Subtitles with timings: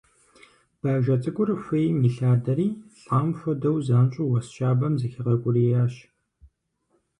[0.81, 2.67] Бажэ цӀыкӀур хуейм илъадэри,
[3.03, 5.93] лӀам хуэдэу, занщӀэу уэс щабэм зыхигъэукӀуриящ.